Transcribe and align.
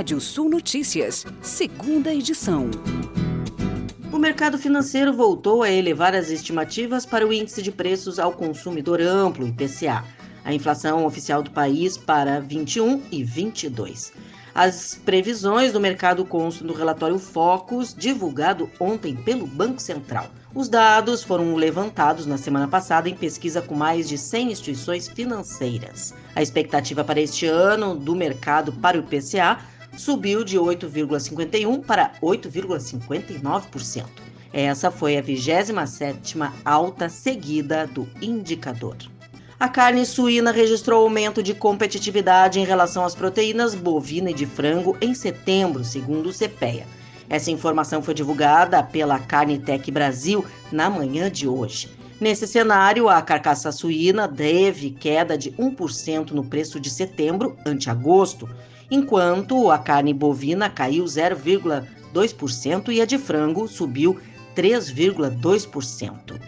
Rádio 0.00 0.18
Sul 0.18 0.48
Notícias, 0.48 1.26
segunda 1.42 2.10
edição. 2.10 2.70
O 4.10 4.18
mercado 4.18 4.56
financeiro 4.56 5.12
voltou 5.12 5.62
a 5.62 5.70
elevar 5.70 6.14
as 6.14 6.30
estimativas 6.30 7.04
para 7.04 7.26
o 7.26 7.30
índice 7.30 7.60
de 7.60 7.70
preços 7.70 8.18
ao 8.18 8.32
consumidor 8.32 8.98
amplo, 9.02 9.46
IPCA, 9.46 10.02
a 10.42 10.54
inflação 10.54 11.04
oficial 11.04 11.42
do 11.42 11.50
país 11.50 11.98
para 11.98 12.40
21 12.40 13.02
e 13.12 13.22
22. 13.22 14.14
As 14.54 14.98
previsões 15.04 15.70
do 15.70 15.78
mercado 15.78 16.24
constam 16.24 16.66
no 16.66 16.72
relatório 16.72 17.18
Focus, 17.18 17.94
divulgado 17.94 18.70
ontem 18.80 19.14
pelo 19.14 19.46
Banco 19.46 19.82
Central. 19.82 20.30
Os 20.54 20.70
dados 20.70 21.22
foram 21.22 21.54
levantados 21.54 22.24
na 22.24 22.38
semana 22.38 22.66
passada 22.66 23.06
em 23.06 23.14
pesquisa 23.14 23.60
com 23.60 23.74
mais 23.74 24.08
de 24.08 24.16
100 24.16 24.50
instituições 24.50 25.08
financeiras. 25.08 26.14
A 26.34 26.40
expectativa 26.40 27.04
para 27.04 27.20
este 27.20 27.44
ano 27.44 27.94
do 27.94 28.16
mercado 28.16 28.72
para 28.72 28.96
o 28.96 29.00
IPCA 29.00 29.60
subiu 29.96 30.44
de 30.44 30.58
8,51% 30.58 31.84
para 31.84 32.12
8,59%. 32.22 34.06
Essa 34.52 34.90
foi 34.90 35.16
a 35.16 35.22
27ª 35.22 36.52
alta 36.64 37.08
seguida 37.08 37.86
do 37.86 38.08
indicador. 38.20 38.96
A 39.60 39.68
carne 39.68 40.06
suína 40.06 40.52
registrou 40.52 41.02
aumento 41.02 41.42
de 41.42 41.54
competitividade 41.54 42.58
em 42.58 42.64
relação 42.64 43.04
às 43.04 43.14
proteínas 43.14 43.74
bovina 43.74 44.30
e 44.30 44.34
de 44.34 44.46
frango 44.46 44.96
em 45.00 45.14
setembro, 45.14 45.84
segundo 45.84 46.30
o 46.30 46.32
CPEA. 46.32 46.86
Essa 47.28 47.50
informação 47.50 48.02
foi 48.02 48.14
divulgada 48.14 48.82
pela 48.82 49.18
Carnitec 49.18 49.90
Brasil 49.90 50.44
na 50.72 50.90
manhã 50.90 51.30
de 51.30 51.46
hoje. 51.46 51.99
Nesse 52.20 52.46
cenário, 52.46 53.08
a 53.08 53.22
carcaça 53.22 53.72
suína 53.72 54.28
teve 54.28 54.90
queda 54.90 55.38
de 55.38 55.52
1% 55.52 56.32
no 56.32 56.44
preço 56.44 56.78
de 56.78 56.90
setembro 56.90 57.56
ante 57.64 57.88
agosto, 57.88 58.46
enquanto 58.90 59.70
a 59.70 59.78
carne 59.78 60.12
bovina 60.12 60.68
caiu 60.68 61.04
0,2% 61.04 62.92
e 62.92 63.00
a 63.00 63.06
de 63.06 63.16
frango 63.16 63.66
subiu 63.66 64.20
3,2%. 64.54 66.38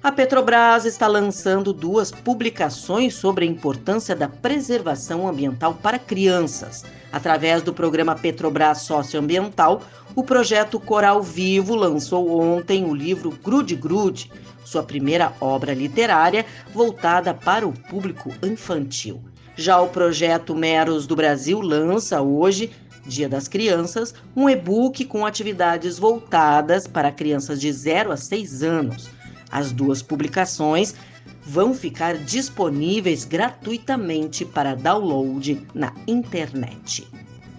A 0.00 0.12
Petrobras 0.12 0.84
está 0.84 1.08
lançando 1.08 1.72
duas 1.72 2.12
publicações 2.12 3.14
sobre 3.14 3.44
a 3.44 3.48
importância 3.48 4.14
da 4.14 4.28
preservação 4.28 5.26
ambiental 5.26 5.74
para 5.74 5.98
crianças. 5.98 6.84
Através 7.10 7.62
do 7.62 7.74
programa 7.74 8.14
Petrobras 8.14 8.82
Socioambiental, 8.82 9.82
o 10.14 10.22
projeto 10.22 10.78
Coral 10.78 11.20
Vivo 11.20 11.74
lançou 11.74 12.40
ontem 12.40 12.84
o 12.84 12.94
livro 12.94 13.36
Grude 13.42 13.74
Grude, 13.74 14.30
sua 14.64 14.84
primeira 14.84 15.32
obra 15.40 15.74
literária 15.74 16.46
voltada 16.72 17.34
para 17.34 17.66
o 17.66 17.72
público 17.72 18.32
infantil. 18.40 19.20
Já 19.56 19.80
o 19.80 19.88
projeto 19.88 20.54
Meros 20.54 21.08
do 21.08 21.16
Brasil 21.16 21.60
lança 21.60 22.22
hoje 22.22 22.70
Dia 23.04 23.28
das 23.28 23.48
Crianças, 23.48 24.14
um 24.36 24.48
e-book 24.48 25.04
com 25.06 25.26
atividades 25.26 25.98
voltadas 25.98 26.86
para 26.86 27.10
crianças 27.10 27.60
de 27.60 27.72
0 27.72 28.12
a 28.12 28.16
6 28.16 28.62
anos. 28.62 29.17
As 29.50 29.72
duas 29.72 30.02
publicações 30.02 30.94
vão 31.44 31.72
ficar 31.74 32.16
disponíveis 32.18 33.24
gratuitamente 33.24 34.44
para 34.44 34.74
download 34.74 35.66
na 35.74 35.92
internet. 36.06 37.08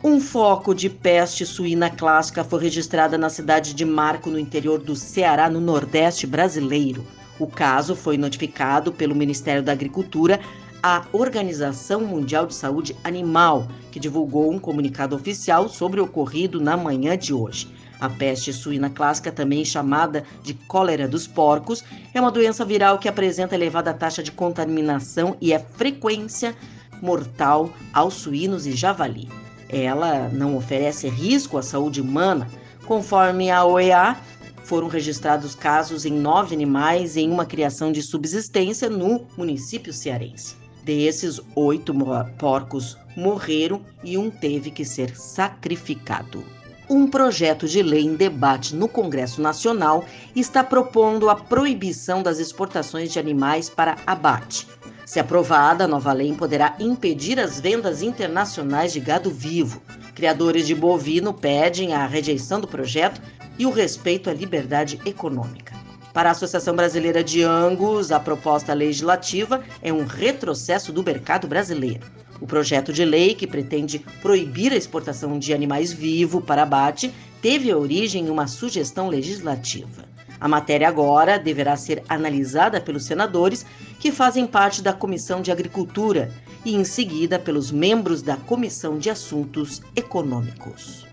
Um 0.03 0.21
foco 0.21 0.73
de 0.73 0.89
peste 0.89 1.45
suína 1.45 1.89
clássica 1.89 2.43
foi 2.43 2.61
registrado 2.61 3.17
na 3.17 3.29
cidade 3.29 3.73
de 3.73 3.83
Marco, 3.83 4.29
no 4.29 4.39
interior 4.39 4.79
do 4.79 4.95
Ceará, 4.95 5.49
no 5.49 5.59
Nordeste 5.59 6.25
brasileiro. 6.25 7.05
O 7.37 7.47
caso 7.47 7.95
foi 7.95 8.17
notificado 8.17 8.93
pelo 8.93 9.15
Ministério 9.15 9.63
da 9.63 9.71
Agricultura 9.71 10.39
à 10.81 11.05
Organização 11.11 12.01
Mundial 12.01 12.45
de 12.45 12.55
Saúde 12.55 12.95
Animal, 13.03 13.67
que 13.91 13.99
divulgou 13.99 14.51
um 14.51 14.59
comunicado 14.59 15.15
oficial 15.15 15.67
sobre 15.67 15.99
o 15.99 16.05
ocorrido 16.05 16.61
na 16.61 16.77
manhã 16.77 17.17
de 17.17 17.33
hoje. 17.33 17.67
A 17.99 18.07
peste 18.07 18.53
suína 18.53 18.89
clássica, 18.89 19.31
também 19.31 19.65
chamada 19.65 20.23
de 20.41 20.53
cólera 20.53 21.07
dos 21.07 21.27
porcos, 21.27 21.83
é 22.13 22.21
uma 22.21 22.31
doença 22.31 22.63
viral 22.63 22.97
que 22.97 23.09
apresenta 23.09 23.55
elevada 23.55 23.93
taxa 23.93 24.23
de 24.23 24.31
contaminação 24.31 25.35
e 25.41 25.51
é 25.51 25.59
frequência 25.59 26.55
mortal 27.01 27.69
aos 27.93 28.13
suínos 28.13 28.65
e 28.65 28.71
javali. 28.71 29.27
Ela 29.67 30.29
não 30.29 30.55
oferece 30.55 31.09
risco 31.09 31.57
à 31.57 31.61
saúde 31.61 31.99
humana. 31.99 32.47
Conforme 32.85 33.51
a 33.51 33.65
OEA, 33.65 34.17
foram 34.63 34.87
registrados 34.87 35.53
casos 35.53 36.05
em 36.05 36.13
nove 36.13 36.55
animais 36.55 37.17
em 37.17 37.29
uma 37.29 37.45
criação 37.45 37.91
de 37.91 38.01
subsistência 38.01 38.89
no 38.89 39.27
município 39.37 39.91
cearense. 39.91 40.55
Desses, 40.83 41.39
oito 41.53 41.93
porcos 42.37 42.97
morreram 43.15 43.81
e 44.03 44.17
um 44.17 44.29
teve 44.29 44.71
que 44.71 44.85
ser 44.85 45.15
sacrificado 45.15 46.43
um 46.89 47.07
projeto 47.07 47.67
de 47.67 47.83
lei 47.83 48.01
em 48.01 48.15
debate 48.15 48.75
no 48.75 48.87
Congresso 48.87 49.41
Nacional 49.41 50.03
está 50.35 50.63
propondo 50.63 51.29
a 51.29 51.35
proibição 51.35 52.23
das 52.23 52.39
exportações 52.39 53.13
de 53.13 53.19
animais 53.19 53.69
para 53.69 53.97
abate. 54.07 54.67
Se 55.05 55.19
aprovada, 55.19 55.83
a 55.83 55.87
nova 55.87 56.11
lei 56.11 56.33
poderá 56.33 56.75
impedir 56.79 57.39
as 57.39 57.59
vendas 57.59 58.01
internacionais 58.01 58.91
de 58.91 58.99
gado 58.99 59.29
vivo. 59.29 59.81
Criadores 60.15 60.65
de 60.65 60.73
bovino 60.73 61.31
pedem 61.31 61.93
a 61.93 62.07
rejeição 62.07 62.59
do 62.59 62.67
projeto 62.67 63.21
e 63.57 63.65
o 63.65 63.71
respeito 63.71 64.29
à 64.29 64.33
liberdade 64.33 64.99
econômica. 65.05 65.75
Para 66.11 66.29
a 66.29 66.31
Associação 66.31 66.75
Brasileira 66.75 67.23
de 67.23 67.43
Angus, 67.43 68.11
a 68.11 68.19
proposta 68.19 68.73
legislativa 68.73 69.61
é 69.81 69.93
um 69.93 70.05
retrocesso 70.05 70.91
do 70.91 71.03
mercado 71.03 71.47
brasileiro. 71.47 72.05
O 72.41 72.47
projeto 72.47 72.93
de 72.93 73.03
lei, 73.03 73.35
que 73.35 73.45
pretende 73.45 73.99
proibir 74.21 74.71
a 74.71 74.75
exportação 74.75 75.37
de 75.37 75.53
animais 75.53 75.91
vivos 75.91 76.43
para 76.43 76.63
abate, 76.63 77.13
teve 77.41 77.73
origem 77.73 78.25
em 78.25 78.29
uma 78.29 78.47
sugestão 78.47 79.09
legislativa. 79.09 80.07
A 80.39 80.47
matéria 80.47 80.87
agora 80.87 81.37
deverá 81.37 81.75
ser 81.75 82.01
analisada 82.07 82.79
pelos 82.79 83.03
senadores, 83.03 83.65
que 83.99 84.11
fazem 84.11 84.47
parte 84.47 84.81
da 84.81 84.93
Comissão 84.93 85.41
de 85.41 85.51
Agricultura, 85.51 86.31
e 86.63 86.75
em 86.75 86.83
seguida 86.83 87.37
pelos 87.37 87.71
membros 87.71 88.21
da 88.21 88.37
Comissão 88.37 88.97
de 88.97 89.09
Assuntos 89.09 89.81
Econômicos. 89.95 91.05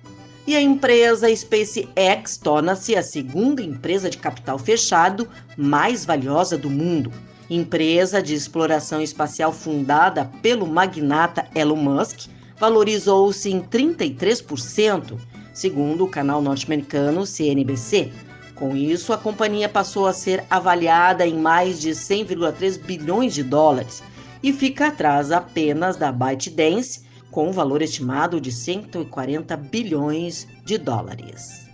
E 0.46 0.54
a 0.54 0.60
empresa 0.60 1.34
SpaceX 1.34 2.36
torna-se 2.36 2.94
a 2.94 3.02
segunda 3.02 3.62
empresa 3.62 4.08
de 4.08 4.18
capital 4.18 4.58
fechado 4.58 5.28
mais 5.56 6.04
valiosa 6.04 6.56
do 6.56 6.70
mundo 6.70 7.10
empresa 7.48 8.22
de 8.22 8.34
exploração 8.34 9.00
espacial 9.00 9.52
fundada 9.52 10.30
pelo 10.42 10.66
magnata 10.66 11.46
Elon 11.54 11.76
Musk, 11.76 12.28
valorizou-se 12.58 13.50
em 13.50 13.60
33%, 13.60 15.18
segundo 15.52 16.04
o 16.04 16.08
canal 16.08 16.42
norte-americano 16.42 17.26
CNBC. 17.26 18.12
Com 18.54 18.74
isso, 18.74 19.12
a 19.12 19.18
companhia 19.18 19.68
passou 19.68 20.06
a 20.06 20.12
ser 20.12 20.44
avaliada 20.50 21.26
em 21.26 21.38
mais 21.38 21.80
de 21.80 21.90
100,3 21.90 22.78
bilhões 22.80 23.34
de 23.34 23.42
dólares 23.42 24.02
e 24.42 24.52
fica 24.52 24.88
atrás 24.88 25.30
apenas 25.30 25.96
da 25.96 26.10
ByteDance, 26.10 27.04
com 27.30 27.48
um 27.48 27.52
valor 27.52 27.82
estimado 27.82 28.40
de 28.40 28.50
140 28.50 29.56
bilhões 29.56 30.48
de 30.64 30.78
dólares. 30.78 31.65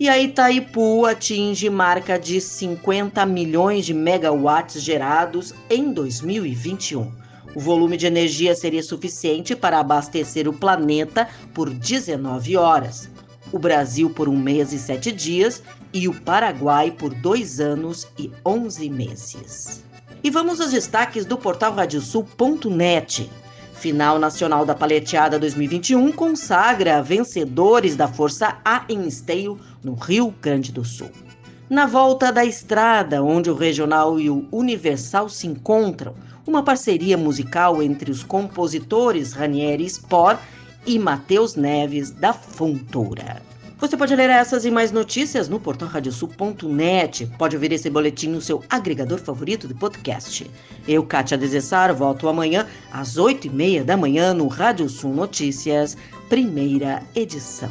E 0.00 0.08
a 0.08 0.16
Itaipu 0.16 1.04
atinge 1.06 1.68
marca 1.68 2.16
de 2.16 2.40
50 2.40 3.26
milhões 3.26 3.84
de 3.84 3.92
megawatts 3.92 4.80
gerados 4.80 5.52
em 5.68 5.92
2021. 5.92 7.10
O 7.52 7.58
volume 7.58 7.96
de 7.96 8.06
energia 8.06 8.54
seria 8.54 8.82
suficiente 8.82 9.56
para 9.56 9.80
abastecer 9.80 10.46
o 10.46 10.52
planeta 10.52 11.28
por 11.52 11.68
19 11.68 12.56
horas, 12.56 13.10
o 13.50 13.58
Brasil 13.58 14.08
por 14.10 14.28
um 14.28 14.38
mês 14.38 14.72
e 14.72 14.78
sete 14.78 15.10
dias 15.10 15.64
e 15.92 16.06
o 16.06 16.14
Paraguai 16.20 16.92
por 16.92 17.12
dois 17.12 17.58
anos 17.58 18.06
e 18.16 18.30
11 18.46 18.88
meses. 18.90 19.84
E 20.22 20.30
vamos 20.30 20.60
aos 20.60 20.70
destaques 20.70 21.24
do 21.24 21.36
portal 21.36 21.74
radiosul.net. 21.74 23.28
Final 23.78 24.18
Nacional 24.18 24.66
da 24.66 24.74
Paleteada 24.74 25.38
2021 25.38 26.10
consagra 26.10 27.00
vencedores 27.00 27.94
da 27.94 28.08
Força 28.08 28.58
A 28.64 28.84
em 28.88 29.06
Esteio, 29.06 29.56
no 29.84 29.94
Rio 29.94 30.34
Grande 30.42 30.72
do 30.72 30.84
Sul. 30.84 31.10
Na 31.70 31.86
volta 31.86 32.32
da 32.32 32.44
estrada, 32.44 33.22
onde 33.22 33.48
o 33.48 33.54
regional 33.54 34.18
e 34.18 34.28
o 34.28 34.48
universal 34.50 35.28
se 35.28 35.46
encontram, 35.46 36.14
uma 36.44 36.64
parceria 36.64 37.16
musical 37.16 37.80
entre 37.80 38.10
os 38.10 38.24
compositores 38.24 39.32
Ranieri 39.32 39.88
Spor 39.88 40.36
e 40.84 40.98
Matheus 40.98 41.54
Neves 41.54 42.10
da 42.10 42.32
Fontoura. 42.32 43.40
Você 43.80 43.96
pode 43.96 44.16
ler 44.16 44.28
essas 44.28 44.64
e 44.64 44.72
mais 44.72 44.90
notícias 44.90 45.48
no 45.48 45.60
portal 45.60 45.88
radiosul.net. 45.88 47.26
Pode 47.38 47.54
ouvir 47.54 47.70
esse 47.70 47.88
boletim 47.88 48.28
no 48.28 48.40
seu 48.40 48.60
agregador 48.68 49.20
favorito 49.20 49.68
de 49.68 49.74
podcast. 49.74 50.50
Eu, 50.86 51.06
Kátia 51.06 51.38
Desessar, 51.38 51.94
volto 51.94 52.28
amanhã 52.28 52.66
às 52.92 53.16
8h30 53.16 53.84
da 53.84 53.96
manhã 53.96 54.34
no 54.34 54.48
Rádio 54.48 54.88
Sul 54.88 55.14
Notícias, 55.14 55.96
primeira 56.28 57.04
edição. 57.14 57.70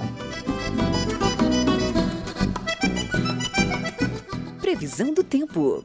Previsão 4.61 5.13
do 5.13 5.25
tempo. 5.25 5.83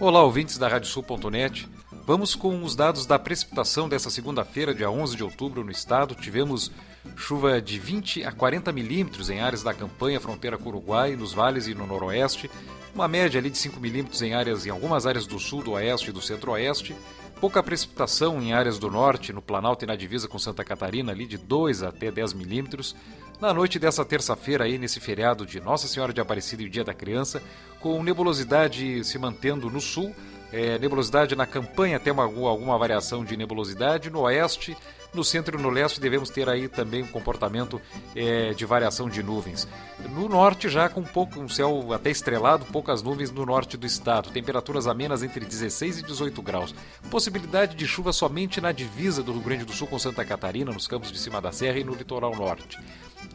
Olá, 0.00 0.24
ouvintes 0.24 0.58
da 0.58 0.66
Radiosul.net. 0.66 1.68
Vamos 2.04 2.34
com 2.34 2.60
os 2.64 2.74
dados 2.74 3.06
da 3.06 3.20
precipitação 3.20 3.88
dessa 3.88 4.10
segunda-feira, 4.10 4.74
dia 4.74 4.90
11 4.90 5.16
de 5.16 5.22
outubro, 5.22 5.62
no 5.62 5.70
estado. 5.70 6.16
Tivemos 6.16 6.72
chuva 7.16 7.60
de 7.60 7.78
20 7.78 8.24
a 8.24 8.32
40 8.32 8.72
milímetros 8.72 9.30
em 9.30 9.40
áreas 9.40 9.62
da 9.62 9.74
campanha, 9.74 10.20
fronteira 10.20 10.58
com 10.58 10.64
o 10.64 10.68
Uruguai, 10.68 11.16
nos 11.16 11.32
vales 11.32 11.66
e 11.66 11.74
no 11.74 11.86
noroeste. 11.86 12.50
Uma 12.94 13.06
média 13.06 13.38
ali 13.38 13.50
de 13.50 13.58
5 13.58 13.78
milímetros 13.80 14.20
em 14.22 14.34
áreas 14.34 14.66
em 14.66 14.70
algumas 14.70 15.06
áreas 15.06 15.26
do 15.26 15.38
sul, 15.38 15.62
do 15.62 15.72
oeste 15.72 16.10
e 16.10 16.12
do 16.12 16.20
centro-oeste. 16.20 16.94
Pouca 17.40 17.62
precipitação 17.62 18.40
em 18.42 18.52
áreas 18.52 18.78
do 18.78 18.90
norte, 18.90 19.32
no 19.32 19.40
Planalto 19.40 19.84
e 19.84 19.88
na 19.88 19.96
divisa 19.96 20.28
com 20.28 20.38
Santa 20.38 20.62
Catarina, 20.62 21.12
ali 21.12 21.26
de 21.26 21.38
2 21.38 21.82
até 21.82 22.10
10 22.10 22.34
milímetros. 22.34 22.94
Na 23.40 23.54
noite 23.54 23.78
dessa 23.78 24.04
terça-feira, 24.04 24.64
aí 24.64 24.76
nesse 24.76 25.00
feriado 25.00 25.46
de 25.46 25.58
Nossa 25.58 25.88
Senhora 25.88 26.12
de 26.12 26.20
Aparecida 26.20 26.62
e 26.62 26.66
o 26.66 26.70
Dia 26.70 26.84
da 26.84 26.92
Criança, 26.92 27.42
com 27.80 28.02
nebulosidade 28.02 29.02
se 29.04 29.18
mantendo 29.18 29.70
no 29.70 29.80
sul, 29.80 30.14
é, 30.52 30.78
nebulosidade 30.78 31.34
na 31.34 31.46
campanha, 31.46 31.96
até 31.96 32.12
uma, 32.12 32.24
alguma 32.24 32.76
variação 32.76 33.24
de 33.24 33.36
nebulosidade. 33.36 34.10
No 34.10 34.20
oeste, 34.20 34.76
no 35.14 35.24
centro 35.24 35.58
e 35.58 35.62
no 35.62 35.70
leste 35.70 36.00
devemos 36.00 36.30
ter 36.30 36.48
aí 36.48 36.68
também 36.68 37.02
um 37.02 37.06
comportamento 37.06 37.80
é, 38.14 38.52
de 38.54 38.64
variação 38.64 39.08
de 39.08 39.22
nuvens. 39.22 39.66
No 40.10 40.28
norte 40.28 40.68
já 40.68 40.88
com 40.88 41.02
pouco, 41.02 41.40
um 41.40 41.48
céu 41.48 41.92
até 41.92 42.10
estrelado, 42.10 42.64
poucas 42.66 43.02
nuvens 43.02 43.30
no 43.30 43.44
norte 43.44 43.76
do 43.76 43.86
estado. 43.86 44.30
Temperaturas 44.30 44.86
amenas 44.86 45.22
entre 45.22 45.44
16 45.44 45.98
e 45.98 46.02
18 46.02 46.42
graus. 46.42 46.74
Possibilidade 47.10 47.76
de 47.76 47.86
chuva 47.86 48.12
somente 48.12 48.60
na 48.60 48.72
divisa 48.72 49.22
do 49.22 49.32
Rio 49.32 49.42
Grande 49.42 49.64
do 49.64 49.72
Sul 49.72 49.86
com 49.86 49.98
Santa 49.98 50.24
Catarina, 50.24 50.72
nos 50.72 50.86
campos 50.86 51.12
de 51.12 51.18
cima 51.18 51.40
da 51.40 51.52
serra 51.52 51.78
e 51.78 51.84
no 51.84 51.94
litoral 51.94 52.34
norte. 52.34 52.78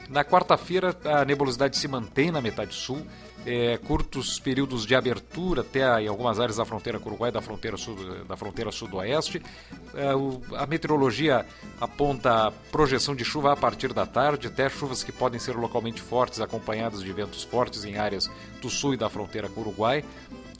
Na 0.10 0.24
quarta-feira, 0.24 0.96
a 1.04 1.26
nebulosidade 1.26 1.78
se 1.78 1.88
mantém 1.88 2.32
na 2.32 2.42
metade 2.42 2.74
sul, 2.74 3.06
é, 3.46 3.78
curtos 3.78 4.40
períodos 4.40 4.86
de 4.86 4.96
abertura 4.96 5.62
até 5.62 6.02
em 6.02 6.08
algumas 6.08 6.40
áreas 6.40 6.58
da 6.58 6.66
fronteira 6.66 7.00
com 7.00 7.06
o 7.06 7.12
Uruguai, 7.12 7.32
da 7.32 7.42
fronteira, 7.42 7.78
da 8.28 8.36
fronteira 8.36 8.72
sudoeste. 8.72 9.42
É, 9.94 10.10
a 10.58 10.66
meteorologia 10.66 11.46
aponta 11.80 12.52
projeção 12.72 13.16
de 13.16 13.26
chuva 13.26 13.52
a 13.52 13.56
partir 13.56 13.94
da 13.94 14.06
tarde, 14.06 14.48
até 14.48 14.70
chuvas 14.70 15.04
que 15.04 15.12
podem 15.12 15.40
ser 15.40 15.56
localmente 15.56 16.02
fortes, 16.02 16.40
acompanhadas 16.40 17.02
de 17.02 17.12
ventos 17.12 17.44
fortes 17.44 17.84
em 17.84 17.98
áreas 17.98 18.30
do 18.62 18.70
sul 18.70 18.94
e 18.94 18.98
da 18.98 19.10
fronteira 19.10 19.50
com 19.50 19.62
o 19.62 19.64
Uruguai. 19.64 20.04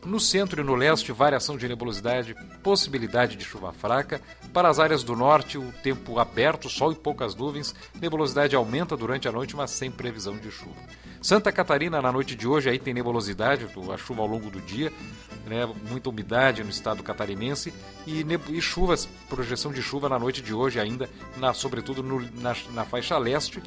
No 0.06 0.20
centro 0.20 0.62
e 0.62 0.64
no 0.64 0.76
leste, 0.76 1.12
variação 1.12 1.58
de 1.58 1.68
nebulosidade, 1.68 2.36
possibilidade 2.62 3.36
de 3.36 3.44
chuva 3.44 3.74
fraca. 3.74 4.22
Para 4.54 4.70
as 4.70 4.78
áreas 4.78 5.04
do 5.04 5.16
norte, 5.16 5.58
o 5.58 5.74
tempo 5.82 6.20
aberto, 6.20 6.70
sol 6.70 6.92
e 6.92 6.96
poucas 6.96 7.34
nuvens. 7.34 7.74
Nebulosidade 8.00 8.56
aumenta 8.56 8.96
durante 8.96 9.28
a 9.28 9.32
noite, 9.32 9.56
mas 9.56 9.72
sem 9.72 9.90
previsão 9.90 10.38
de 10.38 10.52
chuva. 10.52 10.76
Santa 11.22 11.52
Catarina, 11.52 12.02
na 12.02 12.12
noite 12.12 12.36
de 12.36 12.48
hoje, 12.48 12.70
aí 12.70 12.78
tem 12.78 12.94
nebulosidade, 12.94 13.68
a 13.94 13.98
chuva 13.98 14.22
ao 14.22 14.28
longo 14.28 14.50
do 14.50 14.62
dia, 14.62 14.92
né, 15.46 15.68
muita 15.90 16.10
umidade 16.10 16.64
no 16.64 16.70
estado 16.70 17.04
catarinense 17.04 17.74
e, 18.06 18.26
e, 18.50 18.62
chuvas, 18.62 19.08
projeção 19.30 19.72
de 19.72 19.82
chuva 19.82 20.10
na 20.10 20.20
noite 20.20 20.42
de 20.42 20.54
hoje 20.54 20.80
ainda, 20.80 21.10
na, 21.38 21.54
sobretudo 21.54 22.02
no, 22.02 22.22
na, 22.42 22.56
na 22.74 22.86
faixa 22.86 23.18
leste. 23.18 23.62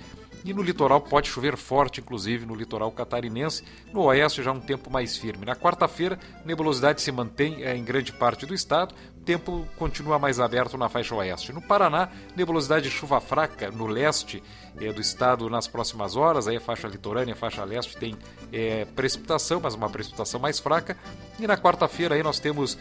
E 0.44 0.54
no 0.54 0.62
litoral 0.62 1.00
pode 1.00 1.28
chover 1.28 1.56
forte, 1.56 2.00
inclusive 2.00 2.46
no 2.46 2.54
litoral 2.54 2.90
catarinense. 2.92 3.62
No 3.92 4.02
oeste 4.02 4.42
já 4.42 4.52
um 4.52 4.60
tempo 4.60 4.90
mais 4.90 5.16
firme. 5.16 5.44
Na 5.44 5.56
quarta-feira, 5.56 6.18
nebulosidade 6.44 7.02
se 7.02 7.12
mantém 7.12 7.62
é, 7.62 7.76
em 7.76 7.84
grande 7.84 8.12
parte 8.12 8.46
do 8.46 8.54
estado 8.54 8.94
tempo 9.28 9.68
continua 9.76 10.18
mais 10.18 10.40
aberto 10.40 10.78
na 10.78 10.88
faixa 10.88 11.14
oeste. 11.14 11.52
No 11.52 11.60
Paraná, 11.60 12.08
nebulosidade 12.34 12.88
de 12.88 12.90
chuva 12.90 13.20
fraca 13.20 13.70
no 13.70 13.86
leste 13.86 14.42
é, 14.80 14.90
do 14.90 15.02
estado 15.02 15.50
nas 15.50 15.68
próximas 15.68 16.16
horas. 16.16 16.48
Aí 16.48 16.56
a 16.56 16.60
faixa 16.60 16.88
litorânea, 16.88 17.34
a 17.34 17.36
faixa 17.36 17.62
leste 17.62 17.94
tem 17.98 18.16
é, 18.50 18.86
precipitação, 18.86 19.60
mas 19.62 19.74
uma 19.74 19.90
precipitação 19.90 20.40
mais 20.40 20.58
fraca. 20.58 20.96
E 21.38 21.46
na 21.46 21.58
quarta-feira 21.58 22.14
aí 22.14 22.22
nós 22.22 22.40
temos 22.40 22.78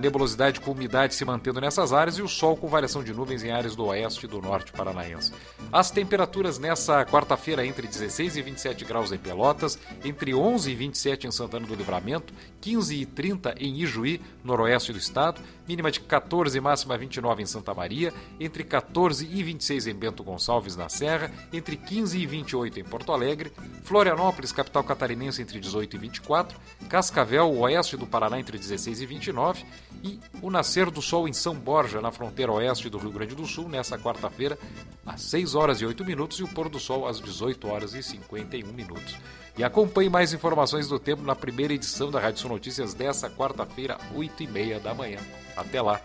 nebulosidade 0.00 0.60
com 0.60 0.70
umidade 0.70 1.14
se 1.14 1.24
mantendo 1.24 1.60
nessas 1.60 1.92
áreas 1.92 2.16
e 2.18 2.22
o 2.22 2.28
sol 2.28 2.56
com 2.56 2.68
variação 2.68 3.02
de 3.04 3.12
nuvens 3.12 3.42
em 3.42 3.50
áreas 3.50 3.76
do 3.76 3.86
oeste 3.86 4.26
e 4.26 4.28
do 4.28 4.40
norte 4.40 4.72
paranaense. 4.72 5.32
As 5.72 5.90
temperaturas 5.90 6.58
nessa 6.90 7.04
quarta-feira 7.04 7.64
entre 7.64 7.86
16 7.86 8.36
e 8.36 8.42
27 8.42 8.84
graus 8.84 9.12
em 9.12 9.18
Pelotas, 9.18 9.78
entre 10.04 10.34
11 10.34 10.72
e 10.72 10.74
27 10.74 11.26
em 11.28 11.30
Santana 11.30 11.64
do 11.64 11.74
Livramento, 11.74 12.34
15 12.60 12.96
e 12.96 13.06
30 13.06 13.54
em 13.58 13.76
Ijuí, 13.80 14.20
noroeste 14.42 14.92
do 14.92 14.98
estado, 14.98 15.40
mínima 15.68 15.90
de 15.90 16.00
14 16.00 16.58
e 16.58 16.60
máxima 16.60 16.98
29 16.98 17.42
em 17.42 17.46
Santa 17.46 17.72
Maria, 17.72 18.12
entre 18.40 18.64
14 18.64 19.24
e 19.24 19.42
26 19.42 19.86
em 19.86 19.94
Bento 19.94 20.24
Gonçalves, 20.24 20.74
na 20.74 20.88
Serra, 20.88 21.30
entre 21.52 21.76
15 21.76 22.18
e 22.18 22.26
28 22.26 22.80
em 22.80 22.84
Porto 22.84 23.12
Alegre, 23.12 23.52
Florianópolis, 23.84 24.50
capital 24.50 24.82
catarinense, 24.82 25.40
entre 25.40 25.60
18 25.60 25.94
e 25.94 25.98
24, 25.98 26.58
Cascavel, 26.88 27.56
oeste 27.60 27.96
do 27.96 28.06
Paraná, 28.06 28.40
entre 28.40 28.58
16 28.58 29.00
e 29.00 29.06
29, 29.06 29.64
e 30.02 30.18
o 30.42 30.50
nascer 30.50 30.90
do 30.90 31.00
sol 31.00 31.28
em 31.28 31.32
São 31.32 31.54
Borja, 31.54 32.00
na 32.00 32.10
fronteira 32.10 32.50
oeste 32.50 32.90
do 32.90 32.98
Rio 32.98 33.12
Grande 33.12 33.36
do 33.36 33.46
Sul, 33.46 33.68
nessa 33.68 33.96
quarta-feira, 33.96 34.58
às 35.06 35.22
6 35.22 35.54
horas 35.54 35.80
e 35.80 35.86
8 35.86 36.04
minutos, 36.04 36.40
e 36.40 36.42
o 36.42 36.48
pôr 36.48 36.68
do 36.68 36.79
sol 36.80 37.06
às 37.06 37.20
18 37.20 37.68
horas 37.68 37.94
e 37.94 38.02
51 38.02 38.72
minutos. 38.72 39.16
E 39.56 39.62
acompanhe 39.64 40.08
mais 40.08 40.32
informações 40.32 40.88
do 40.88 40.98
tempo 40.98 41.22
na 41.22 41.34
primeira 41.34 41.74
edição 41.74 42.10
da 42.10 42.18
Rádio 42.18 42.40
Sul 42.40 42.50
Notícias 42.50 42.94
dessa 42.94 43.28
quarta-feira, 43.28 43.98
8 44.14 44.42
e 44.42 44.46
meia 44.46 44.80
da 44.80 44.94
manhã. 44.94 45.18
Até 45.56 45.82
lá! 45.82 46.00